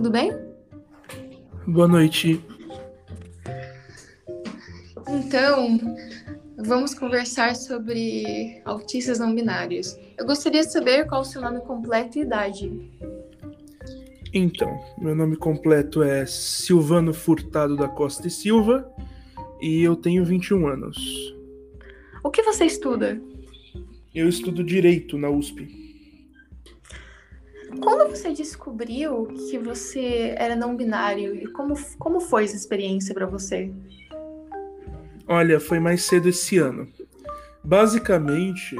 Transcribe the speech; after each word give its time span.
tudo 0.00 0.12
bem? 0.12 0.32
Boa 1.66 1.86
noite. 1.86 2.42
Então, 5.06 5.78
vamos 6.56 6.94
conversar 6.94 7.54
sobre 7.54 8.62
autistas 8.64 9.18
não 9.18 9.34
binários. 9.34 9.94
Eu 10.16 10.24
gostaria 10.24 10.62
de 10.62 10.72
saber 10.72 11.06
qual 11.06 11.20
o 11.20 11.24
seu 11.24 11.42
nome 11.42 11.60
completo 11.60 12.18
e 12.18 12.22
idade. 12.22 12.72
Então, 14.32 14.74
meu 14.96 15.14
nome 15.14 15.36
completo 15.36 16.02
é 16.02 16.24
Silvano 16.24 17.12
Furtado 17.12 17.76
da 17.76 17.86
Costa 17.86 18.26
e 18.26 18.30
Silva 18.30 18.90
e 19.60 19.82
eu 19.82 19.94
tenho 19.94 20.24
21 20.24 20.66
anos. 20.66 20.96
O 22.24 22.30
que 22.30 22.42
você 22.42 22.64
estuda? 22.64 23.20
Eu 24.14 24.30
estudo 24.30 24.64
Direito 24.64 25.18
na 25.18 25.28
USP. 25.28 25.89
Quando 27.78 28.10
você 28.10 28.32
descobriu 28.32 29.26
que 29.26 29.58
você 29.58 30.34
era 30.36 30.56
não 30.56 30.76
binário 30.76 31.34
e 31.34 31.46
como, 31.46 31.74
como 31.98 32.20
foi 32.20 32.44
essa 32.44 32.56
experiência 32.56 33.14
para 33.14 33.26
você? 33.26 33.70
Olha, 35.28 35.60
foi 35.60 35.78
mais 35.78 36.02
cedo 36.02 36.28
esse 36.28 36.58
ano. 36.58 36.88
Basicamente, 37.62 38.74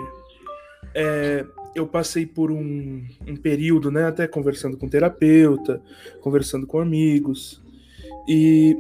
é, 0.95 1.47
eu 1.75 1.87
passei 1.87 2.27
por 2.27 2.51
um, 2.51 3.05
um, 3.27 3.37
período, 3.37 3.91
né, 3.91 4.07
até 4.07 4.27
conversando 4.27 4.77
com 4.77 4.89
terapeuta, 4.89 5.81
conversando 6.21 6.67
com 6.67 6.81
amigos, 6.81 7.63
e, 8.27 8.77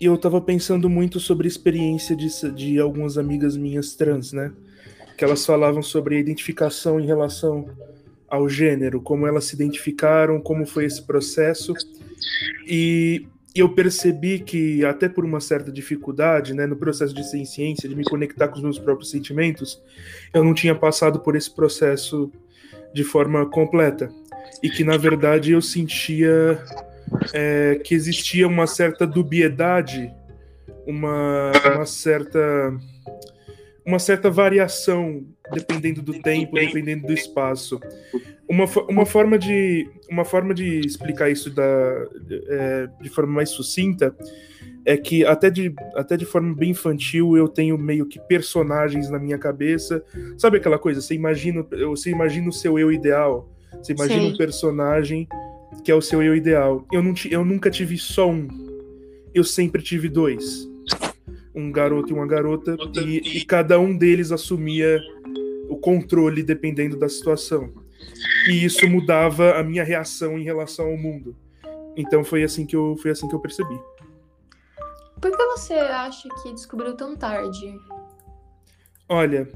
e 0.00 0.04
eu 0.04 0.18
tava 0.18 0.40
pensando 0.40 0.90
muito 0.90 1.18
sobre 1.18 1.46
a 1.46 1.48
experiência 1.48 2.14
de, 2.14 2.28
de 2.52 2.78
algumas 2.78 3.16
amigas 3.16 3.56
minhas 3.56 3.94
trans, 3.94 4.32
né, 4.32 4.52
que 5.16 5.24
elas 5.24 5.46
falavam 5.46 5.82
sobre 5.82 6.16
a 6.16 6.20
identificação 6.20 7.00
em 7.00 7.06
relação 7.06 7.66
ao 8.30 8.48
gênero, 8.48 9.00
como 9.00 9.26
elas 9.26 9.44
se 9.44 9.54
identificaram, 9.54 10.40
como 10.40 10.64
foi 10.64 10.84
esse 10.84 11.02
processo, 11.02 11.74
e 12.66 13.26
eu 13.54 13.68
percebi 13.68 14.38
que, 14.38 14.84
até 14.84 15.08
por 15.08 15.24
uma 15.24 15.40
certa 15.40 15.72
dificuldade, 15.72 16.54
né, 16.54 16.66
no 16.66 16.76
processo 16.76 17.12
de 17.12 17.28
ser 17.28 17.44
ciência, 17.44 17.88
de 17.88 17.96
me 17.96 18.04
conectar 18.04 18.48
com 18.48 18.56
os 18.56 18.62
meus 18.62 18.78
próprios 18.78 19.10
sentimentos, 19.10 19.82
eu 20.32 20.44
não 20.44 20.54
tinha 20.54 20.74
passado 20.74 21.18
por 21.20 21.34
esse 21.34 21.52
processo 21.52 22.30
de 22.94 23.02
forma 23.02 23.44
completa. 23.46 24.08
E 24.62 24.70
que, 24.70 24.84
na 24.84 24.96
verdade, 24.96 25.52
eu 25.52 25.60
sentia 25.60 26.62
é, 27.32 27.80
que 27.82 27.94
existia 27.94 28.46
uma 28.46 28.66
certa 28.66 29.06
dubiedade, 29.06 30.12
uma, 30.86 31.50
uma 31.74 31.86
certa 31.86 32.72
uma 33.84 33.98
certa 33.98 34.30
variação 34.30 35.24
dependendo 35.52 36.02
do 36.02 36.20
tempo, 36.20 36.54
dependendo 36.54 37.06
do 37.06 37.12
espaço. 37.12 37.80
Uma, 38.48 38.64
uma, 38.88 39.06
forma, 39.06 39.38
de, 39.38 39.88
uma 40.10 40.24
forma 40.24 40.52
de 40.52 40.80
explicar 40.80 41.30
isso 41.30 41.50
da, 41.50 42.06
é, 42.48 42.88
de 43.00 43.08
forma 43.08 43.32
mais 43.32 43.50
sucinta 43.50 44.14
é 44.84 44.96
que 44.96 45.24
até 45.24 45.50
de, 45.50 45.72
até 45.94 46.16
de 46.16 46.24
forma 46.24 46.54
bem 46.54 46.70
infantil 46.70 47.36
eu 47.36 47.46
tenho 47.46 47.76
meio 47.78 48.06
que 48.06 48.18
personagens 48.18 49.10
na 49.10 49.18
minha 49.18 49.38
cabeça. 49.38 50.02
Sabe 50.36 50.56
aquela 50.56 50.78
coisa? 50.78 51.00
Você 51.00 51.14
imagina, 51.14 51.62
você 51.62 52.10
imagina 52.10 52.48
o 52.48 52.52
seu 52.52 52.78
eu 52.78 52.90
ideal. 52.90 53.48
Você 53.80 53.92
imagina 53.92 54.22
Sim. 54.22 54.32
um 54.32 54.36
personagem 54.36 55.28
que 55.84 55.90
é 55.90 55.94
o 55.94 56.02
seu 56.02 56.22
eu 56.22 56.34
ideal. 56.34 56.84
Eu, 56.92 57.02
não, 57.02 57.14
eu 57.30 57.44
nunca 57.44 57.70
tive 57.70 57.96
só 57.98 58.28
um. 58.28 58.48
Eu 59.32 59.44
sempre 59.44 59.80
tive 59.80 60.08
dois 60.08 60.68
um 61.60 61.72
garoto 61.72 62.10
e 62.10 62.12
uma 62.12 62.26
garota, 62.26 62.76
e, 63.04 63.38
e 63.38 63.44
cada 63.44 63.78
um 63.78 63.96
deles 63.96 64.32
assumia 64.32 65.00
o 65.68 65.76
controle 65.76 66.42
dependendo 66.42 66.98
da 66.98 67.08
situação. 67.08 67.72
E 68.48 68.64
isso 68.64 68.88
mudava 68.88 69.58
a 69.58 69.62
minha 69.62 69.84
reação 69.84 70.38
em 70.38 70.42
relação 70.42 70.86
ao 70.86 70.96
mundo. 70.96 71.36
Então 71.96 72.24
foi 72.24 72.42
assim 72.42 72.66
que 72.66 72.74
eu, 72.74 72.96
foi 72.96 73.10
assim 73.10 73.28
que 73.28 73.34
eu 73.34 73.40
percebi. 73.40 73.78
Por 75.20 75.30
que 75.30 75.46
você 75.46 75.74
acha 75.74 76.28
que 76.42 76.52
descobriu 76.52 76.94
tão 76.96 77.14
tarde? 77.14 77.78
Olha, 79.08 79.48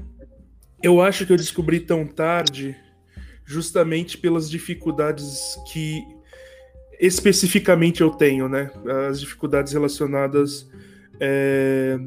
eu 0.81 1.01
acho 1.01 1.25
que 1.25 1.33
eu 1.33 1.37
descobri 1.37 1.79
tão 1.79 2.05
tarde 2.05 2.75
justamente 3.43 4.17
pelas 4.17 4.49
dificuldades 4.49 5.55
que 5.71 6.03
especificamente 6.99 8.01
eu 8.01 8.11
tenho, 8.11 8.47
né? 8.47 8.71
As 9.09 9.19
dificuldades 9.19 9.73
relacionadas 9.73 10.69
é, 11.19 11.97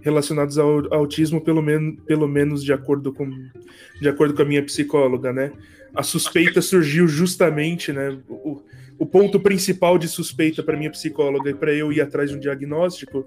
relacionados 0.00 0.58
ao 0.58 0.92
autismo, 0.94 1.40
pelo, 1.40 1.62
men 1.62 1.96
pelo 2.06 2.26
menos 2.26 2.64
de 2.64 2.72
acordo, 2.72 3.12
com, 3.12 3.28
de 4.00 4.08
acordo 4.08 4.34
com 4.34 4.42
a 4.42 4.44
minha 4.44 4.62
psicóloga, 4.62 5.32
né? 5.32 5.52
A 5.94 6.02
suspeita 6.02 6.62
surgiu 6.62 7.08
justamente, 7.08 7.92
né? 7.92 8.18
O, 8.28 8.62
o 8.98 9.06
ponto 9.06 9.40
principal 9.40 9.98
de 9.98 10.08
suspeita 10.08 10.62
para 10.62 10.76
minha 10.76 10.90
psicóloga 10.90 11.50
e 11.50 11.54
para 11.54 11.72
eu 11.72 11.92
ir 11.92 12.00
atrás 12.00 12.30
de 12.30 12.36
um 12.36 12.40
diagnóstico 12.40 13.26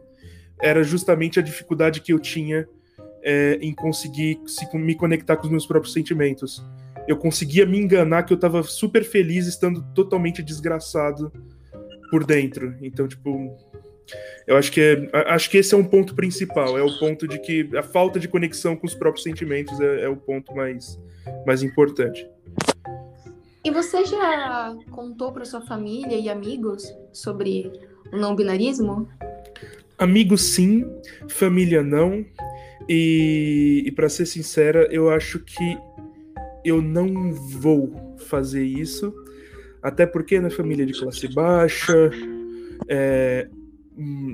era 0.62 0.84
justamente 0.84 1.40
a 1.40 1.42
dificuldade 1.42 2.00
que 2.00 2.14
eu 2.14 2.20
tinha 2.20 2.68
é, 3.24 3.58
em 3.62 3.74
conseguir 3.74 4.40
se, 4.46 4.68
me 4.78 4.96
conectar 4.96 5.36
com 5.38 5.46
os 5.46 5.52
meus 5.52 5.66
próprios 5.66 5.94
sentimentos. 5.94 6.64
Eu 7.08 7.18
conseguia 7.18 7.66
me 7.66 7.80
enganar 7.80 8.24
que 8.24 8.34
eu 8.34 8.36
estava 8.36 8.64
super 8.64 9.04
feliz 9.04 9.48
estando 9.48 9.84
totalmente 9.94 10.44
desgraçado 10.44 11.32
por 12.12 12.24
dentro. 12.24 12.76
Então, 12.82 13.08
tipo, 13.08 13.58
eu 14.46 14.58
acho 14.58 14.72
que, 14.72 14.82
é, 14.82 15.10
acho 15.28 15.50
que 15.50 15.58
esse 15.58 15.74
é 15.74 15.78
um 15.78 15.84
ponto 15.84 16.16
principal, 16.16 16.78
é 16.78 16.84
o 16.84 17.00
ponto 17.00 17.28
de 17.28 17.40
que 17.40 17.70
a 17.76 17.84
falta 17.84 18.20
de 18.20 18.28
conexão 18.28 18.76
com 18.76 18.86
os 18.86 18.94
próprios 18.94 19.24
sentimentos 19.24 19.80
é, 19.80 20.04
é 20.04 20.10
o 20.10 20.18
ponto 20.18 20.54
mais, 20.56 21.00
mais 21.46 21.64
importante. 21.64 22.28
E 23.64 23.72
você 23.72 24.04
já 24.06 24.76
contou 24.92 25.32
para 25.32 25.46
sua 25.46 25.62
família 25.62 26.18
e 26.18 26.30
amigos 26.30 26.94
sobre 27.14 27.72
o 28.12 28.18
não 28.18 28.36
binarismo? 28.36 29.08
Amigos 29.98 30.42
sim, 30.42 30.86
família 31.30 31.82
não. 31.82 32.26
E, 32.90 33.84
e 33.86 33.92
para 33.92 34.10
ser 34.10 34.26
sincera, 34.26 34.88
eu 34.92 35.10
acho 35.10 35.40
que 35.40 35.78
eu 36.66 36.82
não 36.82 37.32
vou 37.32 38.18
fazer 38.18 38.66
isso, 38.66 39.14
até 39.82 40.06
porque 40.06 40.40
na 40.40 40.50
família 40.50 40.86
de 40.86 40.94
classe 40.94 41.28
baixa, 41.30 42.12
é, 42.90 43.48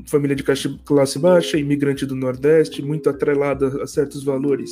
família 0.06 0.36
de 0.36 0.44
classe 0.44 1.20
baixa, 1.20 1.58
imigrante 1.58 2.06
do 2.06 2.16
Nordeste, 2.16 2.82
muito 2.82 3.10
atrelada 3.10 3.84
a 3.84 3.88
certos 3.88 4.24
valores 4.24 4.72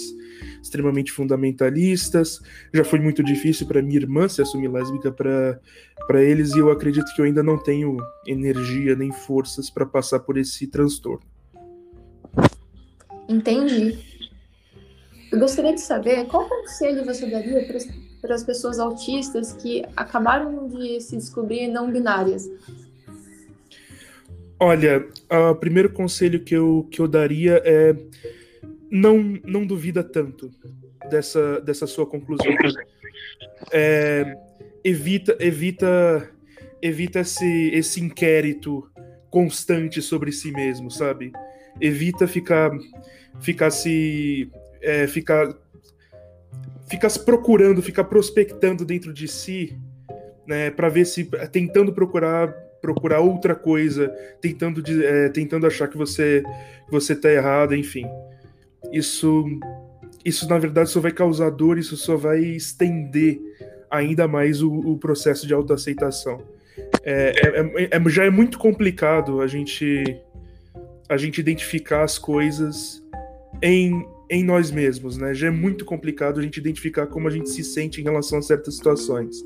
extremamente 0.61 1.11
fundamentalistas. 1.11 2.41
Já 2.73 2.83
foi 2.83 2.99
muito 2.99 3.23
difícil 3.23 3.67
para 3.67 3.81
minha 3.81 3.99
irmã 3.99 4.27
se 4.27 4.41
assumir 4.41 4.69
lésbica 4.69 5.11
para 5.11 6.23
eles, 6.23 6.53
e 6.55 6.59
eu 6.59 6.71
acredito 6.71 7.05
que 7.15 7.21
eu 7.21 7.25
ainda 7.25 7.43
não 7.43 7.57
tenho 7.57 7.97
energia 8.25 8.95
nem 8.95 9.11
forças 9.11 9.69
para 9.69 9.85
passar 9.85 10.19
por 10.19 10.37
esse 10.37 10.67
transtorno. 10.67 11.25
Entendi. 13.27 13.97
Eu 15.31 15.39
gostaria 15.39 15.73
de 15.73 15.81
saber 15.81 16.25
qual 16.27 16.47
conselho 16.47 17.03
você 17.03 17.29
daria 17.29 17.67
para 18.21 18.33
as 18.33 18.43
pessoas 18.43 18.79
autistas 18.79 19.51
que 19.51 19.83
acabaram 19.95 20.69
de 20.69 21.01
se 21.01 21.17
descobrir 21.17 21.67
não 21.67 21.91
binárias 21.91 22.49
Olha, 24.59 25.07
o 25.51 25.56
primeiro 25.56 25.90
conselho 25.91 26.40
que 26.40 26.56
eu, 26.56 26.88
que 26.91 27.00
eu 27.00 27.07
daria 27.07 27.62
é 27.63 27.95
não, 28.90 29.40
não 29.45 29.66
duvida 29.66 30.03
tanto 30.03 30.51
dessa, 31.09 31.62
dessa 31.62 31.85
sua 31.85 32.06
conclusão. 32.06 32.47
É, 33.72 34.35
evita 34.84 35.35
evita 35.40 36.29
evita 36.81 37.19
esse, 37.19 37.72
esse 37.73 38.01
inquérito 38.01 38.90
constante 39.29 40.01
sobre 40.01 40.31
si 40.31 40.51
mesmo, 40.51 40.90
sabe? 40.90 41.31
Evita 41.79 42.28
ficar 42.28 42.72
ficar 43.40 43.69
se 43.69 44.50
é, 44.81 45.06
ficar 45.07 45.56
ficar 46.90 47.09
se 47.09 47.23
procurando, 47.23 47.81
ficar 47.81 48.06
prospectando 48.06 48.85
dentro 48.85 49.14
de 49.14 49.28
si, 49.28 49.78
né, 50.47 50.72
para 50.72 50.90
ver 50.90 51.05
se 51.05 51.26
tentando 51.52 51.91
procurar 51.93 52.66
procurar 52.82 53.20
outra 53.20 53.56
coisa, 53.56 54.09
tentando, 54.41 54.84
é, 55.03 55.29
tentando 55.29 55.66
achar 55.68 55.88
que 55.88 55.97
você 55.97 56.44
você 56.90 57.16
tá 57.16 57.32
errado, 57.32 57.76
enfim. 57.76 58.06
Isso 58.91 59.46
isso 60.24 60.47
na 60.50 60.58
verdade 60.58 60.90
só 60.90 61.00
vai 61.00 61.12
causar 61.12 61.50
dor, 61.50 61.78
isso 61.78 61.96
só 61.96 62.16
vai 62.16 62.40
estender 62.40 63.40
ainda 63.90 64.28
mais 64.28 64.62
o, 64.62 64.72
o 64.72 64.97
processo 64.97 65.47
de 65.47 65.53
autoaceitação. 65.53 66.44
É, 67.03 67.32
é, 67.35 67.84
é, 67.84 67.90
é, 67.91 68.09
já 68.09 68.26
é 68.26 68.29
muito 68.29 68.59
complicado 68.59 69.41
a 69.41 69.47
gente 69.47 70.03
a 71.09 71.16
gente 71.16 71.40
identificar 71.40 72.03
as 72.03 72.18
coisas 72.18 73.02
em, 73.62 74.06
em 74.29 74.44
nós 74.44 74.70
mesmos, 74.72 75.16
né? 75.18 75.34
Já 75.34 75.47
é 75.47 75.50
muito 75.50 75.85
complicado 75.85 76.40
a 76.40 76.44
gente 76.44 76.58
identificar 76.58 77.08
como 77.08 77.29
a 77.29 77.32
gente 77.32 77.50
se 77.50 77.64
sente 77.64 78.02
em 78.02 78.03
relação 78.03 78.40
a 78.40 78.41
certas 78.41 78.76
situações. 78.76 79.38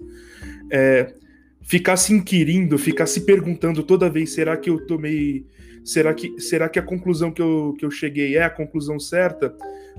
É, 0.72 1.14
ficar 1.62 1.98
se 1.98 2.14
inquirindo, 2.14 2.78
ficar 2.78 3.06
se 3.06 3.22
perguntando 3.22 3.84
toda 3.84 4.10
vez, 4.10 4.34
será 4.34 4.58
que 4.58 4.70
eu 4.70 4.86
tomei. 4.86 5.46
Será 5.84 6.14
que, 6.14 6.40
será 6.40 6.70
que 6.70 6.78
a 6.78 6.84
conclusão 6.84 7.32
que 7.32 7.42
eu, 7.42 7.76
que 7.78 7.84
eu 7.84 7.90
cheguei 7.90 8.38
é 8.38 8.44
a 8.44 8.50
conclusão 8.50 9.00
certa? 9.00 9.56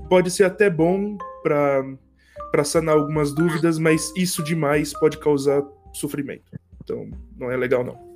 Pode 0.09 0.31
ser 0.31 0.45
até 0.45 0.69
bom 0.69 1.17
para 1.41 2.63
sanar 2.63 2.95
algumas 2.95 3.33
dúvidas, 3.33 3.77
mas 3.77 4.13
isso 4.15 4.41
demais 4.43 4.93
pode 4.93 5.17
causar 5.17 5.61
sofrimento. 5.93 6.43
Então, 6.81 7.09
não 7.37 7.51
é 7.51 7.57
legal, 7.57 7.83
não. 7.83 8.13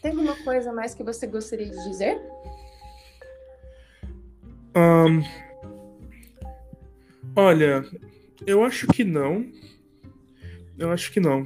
Tem 0.00 0.12
alguma 0.12 0.36
coisa 0.44 0.72
mais 0.72 0.94
que 0.94 1.02
você 1.02 1.26
gostaria 1.26 1.68
de 1.68 1.90
dizer? 1.90 2.20
Um, 4.76 5.22
olha, 7.34 7.84
eu 8.46 8.62
acho 8.62 8.86
que 8.86 9.02
não. 9.02 9.44
Eu 10.78 10.92
acho 10.92 11.10
que 11.12 11.18
não. 11.18 11.44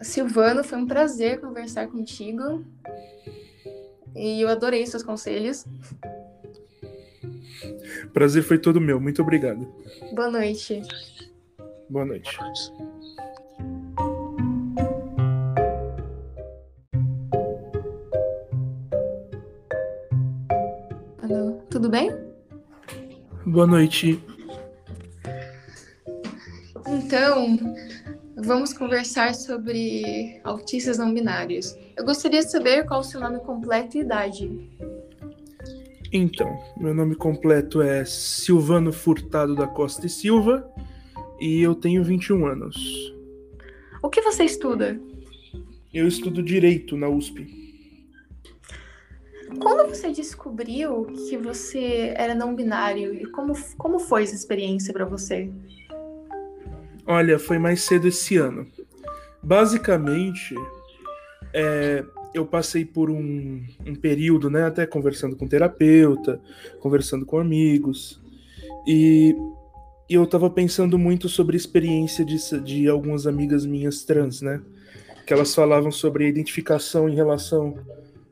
Silvano, 0.00 0.64
foi 0.64 0.78
um 0.78 0.86
prazer 0.86 1.40
conversar 1.40 1.88
contigo. 1.88 2.64
E 4.16 4.40
eu 4.40 4.48
adorei 4.48 4.86
seus 4.86 5.02
conselhos. 5.02 5.66
Prazer 8.12 8.42
foi 8.42 8.58
todo 8.58 8.80
meu. 8.80 8.98
Muito 8.98 9.20
obrigado. 9.20 9.70
Boa 10.12 10.30
noite. 10.30 10.82
Boa 11.90 12.04
noite. 12.04 12.38
Alô, 21.22 21.60
tudo 21.68 21.90
bem? 21.90 22.10
Boa 23.44 23.66
noite. 23.66 24.22
Então, 27.18 27.58
vamos 28.36 28.72
conversar 28.72 29.34
sobre 29.34 30.40
autistas 30.44 30.98
não 30.98 31.12
binários. 31.12 31.76
Eu 31.96 32.04
gostaria 32.04 32.38
de 32.38 32.48
saber 32.48 32.86
qual 32.86 33.00
o 33.00 33.02
seu 33.02 33.18
nome 33.18 33.40
completo 33.40 33.98
e 33.98 34.02
idade. 34.02 34.48
Então, 36.12 36.48
meu 36.76 36.94
nome 36.94 37.16
completo 37.16 37.82
é 37.82 38.04
Silvano 38.04 38.92
Furtado 38.92 39.56
da 39.56 39.66
Costa 39.66 40.06
e 40.06 40.08
Silva 40.08 40.72
e 41.40 41.60
eu 41.60 41.74
tenho 41.74 42.04
21 42.04 42.46
anos. 42.46 43.12
O 44.00 44.08
que 44.08 44.22
você 44.22 44.44
estuda? 44.44 44.96
Eu 45.92 46.06
estudo 46.06 46.40
Direito 46.40 46.96
na 46.96 47.08
USP. 47.08 47.48
Quando 49.60 49.88
você 49.88 50.12
descobriu 50.12 51.06
que 51.06 51.36
você 51.36 52.14
era 52.16 52.32
não 52.32 52.54
binário 52.54 53.12
e 53.12 53.26
como, 53.26 53.54
como 53.76 53.98
foi 53.98 54.22
essa 54.22 54.36
experiência 54.36 54.92
para 54.92 55.04
você? 55.04 55.50
Olha, 57.08 57.38
foi 57.38 57.58
mais 57.58 57.80
cedo 57.80 58.06
esse 58.06 58.36
ano. 58.36 58.66
Basicamente, 59.42 60.54
é, 61.54 62.04
eu 62.34 62.44
passei 62.44 62.84
por 62.84 63.08
um, 63.08 63.64
um, 63.86 63.94
período, 63.94 64.50
né, 64.50 64.64
até 64.64 64.86
conversando 64.86 65.34
com 65.34 65.48
terapeuta, 65.48 66.38
conversando 66.80 67.24
com 67.24 67.38
amigos, 67.38 68.20
e, 68.86 69.34
e 70.06 70.14
eu 70.14 70.26
tava 70.26 70.50
pensando 70.50 70.98
muito 70.98 71.30
sobre 71.30 71.56
a 71.56 71.60
experiência 71.60 72.22
de, 72.26 72.36
de 72.60 72.86
algumas 72.88 73.26
amigas 73.26 73.64
minhas 73.64 74.04
trans, 74.04 74.42
né, 74.42 74.60
que 75.26 75.32
elas 75.32 75.54
falavam 75.54 75.90
sobre 75.90 76.26
a 76.26 76.28
identificação 76.28 77.08
em 77.08 77.14
relação 77.14 77.78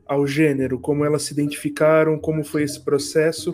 ao 0.05 0.27
gênero, 0.27 0.77
como 0.77 1.03
elas 1.03 1.23
se 1.23 1.33
identificaram, 1.33 2.19
como 2.19 2.43
foi 2.43 2.61
esse 2.61 2.79
processo. 2.79 3.51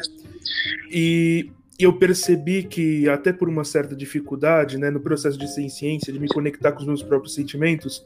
E 0.91 1.49
eu 1.79 1.93
percebi 1.93 2.63
que, 2.63 3.09
até 3.09 3.33
por 3.33 3.49
uma 3.49 3.63
certa 3.63 3.95
dificuldade, 3.95 4.77
né, 4.77 4.89
no 4.89 4.99
processo 4.99 5.37
de 5.37 5.47
ser 5.51 5.67
ciência, 5.69 6.13
de 6.13 6.19
me 6.19 6.27
conectar 6.27 6.71
com 6.71 6.79
os 6.81 6.85
meus 6.85 7.03
próprios 7.03 7.33
sentimentos, 7.33 8.05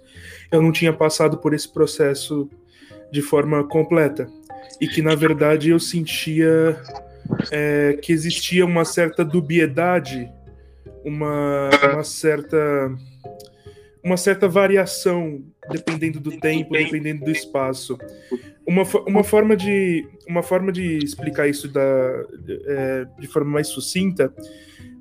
eu 0.51 0.61
não 0.61 0.71
tinha 0.71 0.93
passado 0.93 1.37
por 1.37 1.53
esse 1.53 1.71
processo 1.71 2.49
de 3.11 3.21
forma 3.21 3.63
completa. 3.63 4.27
E 4.79 4.87
que, 4.87 5.01
na 5.01 5.15
verdade, 5.15 5.69
eu 5.69 5.79
sentia 5.79 6.81
é, 7.51 7.97
que 8.01 8.13
existia 8.13 8.65
uma 8.65 8.85
certa 8.85 9.23
dubiedade, 9.23 10.29
uma, 11.03 11.69
uma 11.93 12.03
certa 12.03 12.91
uma 14.03 14.15
certa 14.15 14.47
variação 14.47 15.43
dependendo 15.69 16.19
do 16.19 16.31
tempo, 16.39 16.71
dependendo 16.71 17.25
do 17.25 17.31
espaço. 17.31 17.97
Uma, 18.67 18.83
uma, 19.07 19.23
forma, 19.23 19.55
de, 19.55 20.05
uma 20.27 20.43
forma 20.43 20.71
de 20.71 20.97
explicar 20.97 21.47
isso 21.47 21.69
da, 21.69 22.25
é, 22.65 23.07
de 23.17 23.27
forma 23.27 23.49
mais 23.49 23.67
sucinta 23.67 24.33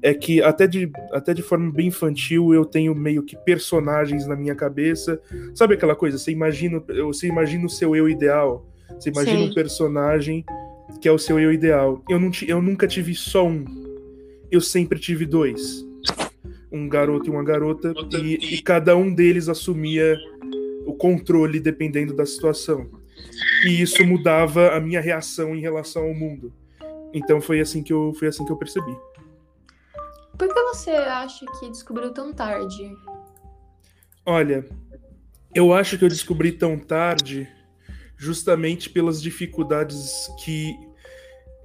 é 0.00 0.14
que 0.14 0.40
até 0.40 0.68
de, 0.68 0.88
até 1.12 1.34
de 1.34 1.42
forma 1.42 1.72
bem 1.72 1.88
infantil 1.88 2.54
eu 2.54 2.64
tenho 2.64 2.94
meio 2.94 3.24
que 3.24 3.36
personagens 3.36 4.26
na 4.26 4.36
minha 4.36 4.54
cabeça. 4.54 5.20
Sabe 5.54 5.74
aquela 5.74 5.96
coisa? 5.96 6.16
Você 6.16 6.30
imagina, 6.30 6.80
você 7.04 7.26
imagina 7.26 7.66
o 7.66 7.70
seu 7.70 7.96
eu 7.96 8.08
ideal. 8.08 8.64
Você 8.98 9.10
imagina 9.10 9.38
Sim. 9.38 9.50
um 9.50 9.54
personagem 9.54 10.44
que 11.00 11.08
é 11.08 11.12
o 11.12 11.18
seu 11.18 11.40
eu 11.40 11.52
ideal. 11.52 12.00
Eu, 12.08 12.20
não, 12.20 12.30
eu 12.46 12.62
nunca 12.62 12.86
tive 12.86 13.14
só 13.14 13.46
um. 13.46 13.64
Eu 14.48 14.60
sempre 14.60 15.00
tive 15.00 15.26
dois 15.26 15.84
um 16.70 16.88
garoto 16.88 17.28
e 17.28 17.30
uma 17.30 17.44
garota, 17.44 17.94
e, 18.22 18.54
e 18.54 18.62
cada 18.62 18.96
um 18.96 19.12
deles 19.12 19.48
assumia 19.48 20.16
o 20.84 20.94
controle 20.94 21.58
dependendo 21.58 22.14
da 22.14 22.26
situação. 22.26 22.88
E 23.64 23.80
isso 23.80 24.04
mudava 24.04 24.76
a 24.76 24.80
minha 24.80 25.00
reação 25.00 25.54
em 25.54 25.60
relação 25.60 26.04
ao 26.04 26.14
mundo. 26.14 26.52
Então 27.12 27.40
foi 27.40 27.60
assim 27.60 27.82
que 27.82 27.92
eu, 27.92 28.12
foi 28.14 28.28
assim 28.28 28.44
que 28.44 28.52
eu 28.52 28.56
percebi. 28.56 28.96
Por 30.36 30.52
que 30.52 30.62
você 30.62 30.90
acha 30.90 31.46
que 31.58 31.70
descobriu 31.70 32.12
tão 32.12 32.32
tarde? 32.32 32.94
Olha, 34.24 34.66
eu 35.54 35.72
acho 35.72 35.96
que 35.96 36.04
eu 36.04 36.08
descobri 36.08 36.52
tão 36.52 36.78
tarde 36.78 37.48
justamente 38.16 38.90
pelas 38.90 39.22
dificuldades 39.22 40.28
que 40.44 40.74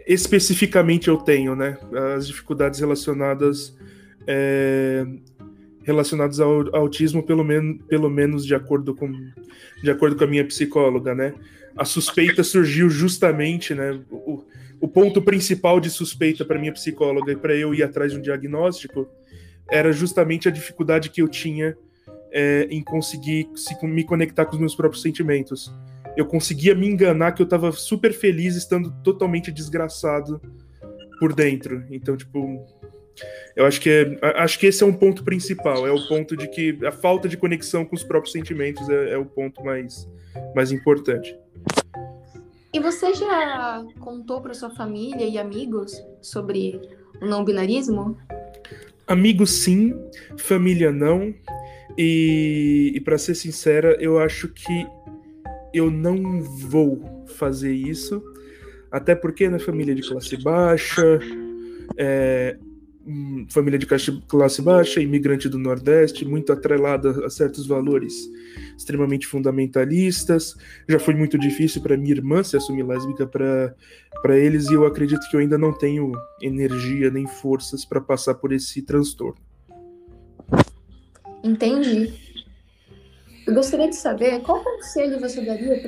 especificamente 0.07 1.07
eu 1.07 1.17
tenho, 1.17 1.55
né? 1.55 1.77
As 2.15 2.27
dificuldades 2.27 2.79
relacionadas 2.79 3.75
é, 4.27 5.05
relacionados 5.83 6.39
ao 6.39 6.75
autismo, 6.75 7.23
pelo, 7.23 7.43
men 7.43 7.77
pelo 7.87 8.09
menos 8.09 8.45
de 8.45 8.53
acordo, 8.53 8.93
com, 8.93 9.11
de 9.83 9.89
acordo 9.89 10.15
com 10.15 10.23
a 10.23 10.27
minha 10.27 10.45
psicóloga, 10.45 11.15
né? 11.15 11.33
A 11.75 11.85
suspeita 11.85 12.43
surgiu 12.43 12.89
justamente, 12.89 13.73
né? 13.73 13.99
O, 14.09 14.43
o 14.79 14.87
ponto 14.87 15.21
principal 15.21 15.79
de 15.79 15.89
suspeita 15.89 16.43
para 16.43 16.59
minha 16.59 16.73
psicóloga 16.73 17.31
e 17.31 17.35
para 17.35 17.55
eu 17.55 17.73
ir 17.73 17.83
atrás 17.83 18.11
de 18.11 18.17
um 18.17 18.21
diagnóstico 18.21 19.07
era 19.69 19.93
justamente 19.93 20.47
a 20.47 20.51
dificuldade 20.51 21.09
que 21.09 21.21
eu 21.21 21.27
tinha 21.27 21.77
é, 22.31 22.67
em 22.69 22.81
conseguir 22.81 23.47
se, 23.55 23.75
me 23.85 24.03
conectar 24.03 24.45
com 24.45 24.53
os 24.53 24.59
meus 24.59 24.75
próprios 24.75 25.01
sentimentos. 25.01 25.71
Eu 26.17 26.25
conseguia 26.25 26.73
me 26.75 26.87
enganar 26.87 27.33
que 27.33 27.41
eu 27.41 27.45
estava 27.45 27.71
super 27.71 28.11
feliz 28.11 28.55
estando 28.55 28.91
totalmente 29.03 29.51
desgraçado 29.51 30.41
por 31.19 31.33
dentro. 31.33 31.85
Então, 31.89 32.17
tipo, 32.17 32.65
eu 33.55 33.65
acho 33.65 33.81
que, 33.81 33.89
é, 33.89 34.19
acho 34.37 34.59
que 34.59 34.67
esse 34.67 34.83
é 34.83 34.85
um 34.85 34.93
ponto 34.93 35.23
principal, 35.23 35.85
é 35.85 35.91
o 35.91 36.07
ponto 36.07 36.35
de 36.35 36.47
que 36.47 36.77
a 36.85 36.91
falta 36.91 37.27
de 37.27 37.37
conexão 37.37 37.85
com 37.85 37.95
os 37.95 38.03
próprios 38.03 38.31
sentimentos 38.31 38.87
é, 38.89 39.11
é 39.11 39.17
o 39.17 39.25
ponto 39.25 39.63
mais, 39.63 40.07
mais 40.55 40.71
importante. 40.71 41.35
E 42.73 42.79
você 42.79 43.13
já 43.13 43.85
contou 43.99 44.41
para 44.41 44.53
sua 44.53 44.69
família 44.69 45.25
e 45.25 45.37
amigos 45.37 46.01
sobre 46.21 46.79
o 47.21 47.25
não 47.25 47.43
binarismo? 47.43 48.17
Amigos 49.05 49.51
sim, 49.51 49.93
família 50.37 50.91
não. 50.91 51.33
E, 51.97 52.93
e 52.95 53.01
para 53.01 53.17
ser 53.17 53.35
sincera, 53.35 53.97
eu 53.99 54.17
acho 54.17 54.47
que 54.47 54.87
eu 55.73 55.91
não 55.91 56.41
vou 56.41 57.25
fazer 57.37 57.73
isso, 57.73 58.23
até 58.89 59.15
porque 59.15 59.49
na 59.49 59.59
família 59.59 59.93
de 59.93 60.01
classe 60.01 60.37
baixa, 60.37 61.19
é, 61.97 62.57
família 63.49 63.79
de 63.79 63.85
classe 63.85 64.61
baixa, 64.61 65.01
imigrante 65.01 65.49
do 65.49 65.57
Nordeste, 65.57 66.23
muito 66.23 66.53
atrelada 66.53 67.25
a 67.25 67.29
certos 67.29 67.65
valores 67.65 68.13
extremamente 68.77 69.25
fundamentalistas. 69.27 70.55
Já 70.87 70.99
foi 70.99 71.13
muito 71.13 71.37
difícil 71.37 71.81
para 71.81 71.97
minha 71.97 72.13
irmã 72.13 72.43
se 72.43 72.57
assumir 72.57 72.83
lésbica 72.83 73.25
para 73.25 74.37
eles, 74.37 74.69
e 74.69 74.73
eu 74.73 74.85
acredito 74.85 75.27
que 75.29 75.35
eu 75.35 75.39
ainda 75.39 75.57
não 75.57 75.75
tenho 75.75 76.11
energia 76.41 77.09
nem 77.09 77.25
forças 77.27 77.85
para 77.85 78.01
passar 78.01 78.35
por 78.35 78.51
esse 78.51 78.81
transtorno. 78.81 79.41
Entendi. 81.43 82.13
Eu 83.47 83.55
gostaria 83.55 83.89
de 83.89 83.95
saber 83.95 84.41
qual 84.41 84.63
conselho 84.63 85.19
você 85.19 85.43
daria 85.43 85.81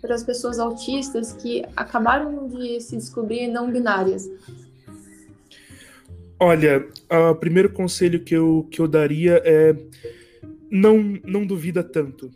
para 0.00 0.14
as 0.14 0.24
pessoas 0.24 0.58
autistas 0.58 1.32
que 1.32 1.64
acabaram 1.76 2.48
de 2.48 2.80
se 2.80 2.96
descobrir 2.96 3.46
não 3.46 3.70
binárias 3.70 4.28
Olha, 6.38 6.86
o 7.30 7.34
primeiro 7.34 7.70
conselho 7.70 8.20
que 8.20 8.34
eu, 8.34 8.68
que 8.70 8.80
eu 8.80 8.86
daria 8.86 9.40
é 9.44 9.74
não, 10.70 11.18
não 11.24 11.46
duvida 11.46 11.82
tanto 11.82 12.30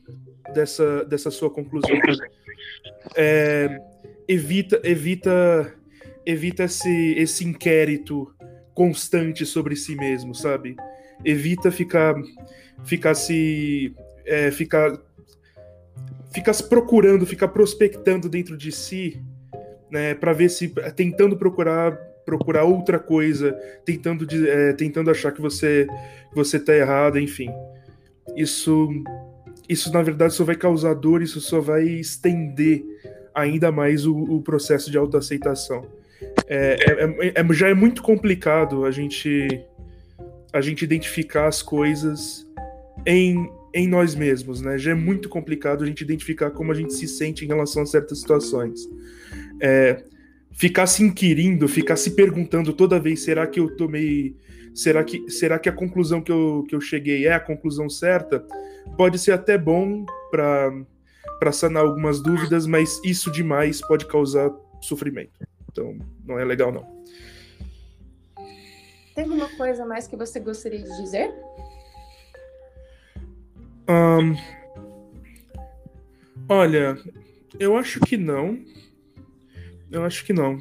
dessa, 0.55 1.05
dessa 1.05 1.31
sua 1.31 1.51
conclusão. 1.51 1.91
É, 3.17 3.81
evita 4.29 4.81
evita 4.85 5.75
evita 6.25 6.65
esse, 6.65 7.15
esse 7.17 7.45
inquérito 7.45 8.33
constante 8.75 9.45
sobre 9.45 9.77
si 9.77 9.95
mesmo, 9.97 10.35
sabe? 10.35 10.77
Evita 11.25 11.71
ficar 11.71 12.15
ficar 12.85 13.15
se 13.15 13.95
é, 14.25 14.51
ficar 14.51 14.99
ficar 16.33 16.53
se 16.53 16.69
procurando, 16.69 17.27
ficar 17.27 17.49
prospectando 17.49 18.29
dentro 18.29 18.57
de 18.57 18.71
si, 18.71 19.21
né, 19.91 20.15
para 20.15 20.33
ver 20.33 20.49
se 20.49 20.69
tentando 20.95 21.37
procurar 21.37 21.99
procurar 22.31 22.63
outra 22.63 22.99
coisa, 22.99 23.53
tentando, 23.85 24.25
é, 24.47 24.73
tentando 24.73 25.11
achar 25.11 25.33
que 25.33 25.41
você 25.41 25.89
você 26.33 26.59
está 26.59 26.75
errado, 26.77 27.19
enfim. 27.19 27.51
Isso, 28.37 28.89
isso 29.69 29.93
na 29.93 30.01
verdade 30.01 30.33
só 30.33 30.45
vai 30.45 30.55
causar 30.55 30.95
dor, 30.95 31.23
isso 31.23 31.41
só 31.41 31.61
vai 31.61 31.83
estender 31.85 32.85
ainda 33.35 33.73
mais 33.73 34.07
o, 34.07 34.17
o 34.17 34.41
processo 34.43 34.93
de 34.93 34.97
autoaceitação. 34.97 35.85
É, 36.47 36.77
é, 36.89 37.27
é, 37.29 37.41
é, 37.41 37.53
já 37.53 37.69
é 37.69 37.75
muito 37.75 38.01
complicado 38.01 38.85
a 38.85 38.91
gente 38.91 39.49
a 40.53 40.61
gente 40.61 40.85
identificar 40.85 41.47
as 41.47 41.63
coisas 41.63 42.47
em, 43.07 43.49
em 43.73 43.89
nós 43.89 44.15
mesmos, 44.15 44.61
né? 44.61 44.77
Já 44.79 44.91
é 44.93 44.95
muito 44.95 45.29
complicado 45.29 45.83
a 45.83 45.87
gente 45.87 46.03
identificar 46.03 46.51
como 46.51 46.71
a 46.71 46.75
gente 46.75 46.93
se 46.93 47.07
sente 47.09 47.45
em 47.45 47.49
relação 47.49 47.83
a 47.83 47.87
certas 47.87 48.19
situações. 48.21 48.81
É, 49.61 50.03
ficar 50.53 50.87
se 50.87 51.03
inquirindo, 51.03 51.69
ficar 51.69 51.97
se 51.97 52.11
perguntando 52.13 52.73
toda 52.73 53.01
vez, 53.01 53.25
será 53.25 53.47
que 53.47 53.61
eu 53.61 53.77
tomei. 53.77 54.37
Será 54.75 55.03
que, 55.03 55.29
será 55.29 55.59
que 55.59 55.69
a 55.69 55.73
conclusão 55.73 56.21
que 56.21 56.31
eu, 56.31 56.65
que 56.69 56.75
eu 56.75 56.81
cheguei 56.81 57.27
é 57.27 57.33
a 57.33 57.41
conclusão 57.41 57.89
certa? 57.91 58.45
Pode 58.97 59.19
ser 59.19 59.33
até 59.33 59.59
bom 59.59 60.07
para 60.31 61.53
sanar 61.53 61.83
algumas 61.83 62.23
dúvidas, 62.23 62.67
mas 62.67 63.01
isso 63.05 63.33
demais 63.33 63.81
pode 63.81 64.07
causar 64.07 64.51
sofrimento. 64.81 65.33
Então, 65.71 65.99
não 66.25 66.39
é 66.39 66.45
legal, 66.45 66.73
não. 66.73 67.01
Tem 69.15 69.25
alguma 69.25 69.49
coisa 69.57 69.85
mais 69.85 70.07
que 70.07 70.17
você 70.17 70.39
gostaria 70.39 70.83
de 70.83 71.03
dizer? 71.03 71.35
Um, 73.89 74.37
olha, 76.49 76.97
eu 77.59 77.77
acho 77.77 77.99
que 78.01 78.17
não. 78.17 78.59
Eu 79.91 80.05
acho 80.05 80.25
que 80.25 80.33
não. 80.33 80.59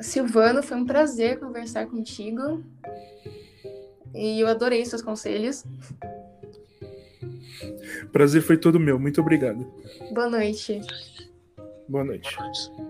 Silvano, 0.00 0.62
foi 0.62 0.76
um 0.76 0.86
prazer 0.86 1.40
conversar 1.40 1.86
contigo. 1.86 2.62
E 4.14 4.40
eu 4.40 4.46
adorei 4.46 4.84
seus 4.84 5.02
conselhos. 5.02 5.64
Prazer 8.12 8.42
foi 8.42 8.56
todo 8.56 8.78
meu. 8.78 8.98
Muito 8.98 9.20
obrigado. 9.20 9.66
Boa 10.12 10.28
noite. 10.28 10.80
Boa 11.88 12.04
noite. 12.04 12.34
Boa 12.36 12.46
noite. 12.46 12.85